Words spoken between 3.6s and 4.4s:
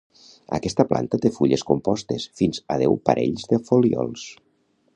folíols.